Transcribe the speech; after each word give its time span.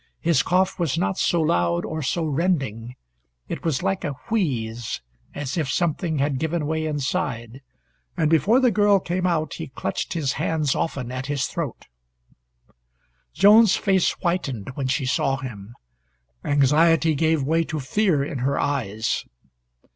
His 0.19 0.41
cough 0.41 0.79
was 0.79 0.97
not 0.97 1.19
so 1.19 1.39
loud 1.41 1.85
or 1.85 2.01
so 2.01 2.25
rending. 2.25 2.95
It 3.47 3.63
was 3.63 3.83
like 3.83 4.03
a 4.03 4.15
wheeze, 4.31 4.99
as 5.35 5.57
if 5.59 5.69
something 5.69 6.17
had 6.17 6.39
given 6.39 6.65
way 6.65 6.87
inside, 6.87 7.61
and 8.17 8.27
before 8.27 8.59
the 8.59 8.71
girl 8.71 8.97
came 8.99 9.27
out 9.27 9.53
he 9.53 9.67
clutched 9.67 10.13
his 10.13 10.31
hands 10.41 10.73
often 10.73 11.11
at 11.11 11.27
his 11.27 11.45
throat. 11.45 11.85
Joan's 13.33 13.75
face 13.75 14.13
whitened 14.23 14.71
when 14.73 14.87
she 14.87 15.05
saw 15.05 15.37
him. 15.37 15.75
Anxiety 16.43 17.13
gave 17.13 17.43
way 17.43 17.63
to 17.65 17.79
fear 17.79 18.23
in 18.23 18.39
her 18.39 18.59
eyes. 18.59 19.23